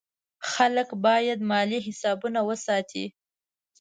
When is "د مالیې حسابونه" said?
1.41-2.39